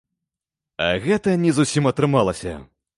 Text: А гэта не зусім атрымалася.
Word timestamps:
А 0.87 0.89
гэта 1.05 1.37
не 1.45 1.55
зусім 1.59 1.83
атрымалася. 1.95 2.61